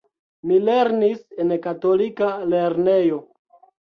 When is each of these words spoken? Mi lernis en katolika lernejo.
Mi 0.51 0.55
lernis 0.69 1.21
en 1.43 1.53
katolika 1.67 2.31
lernejo. 2.55 3.21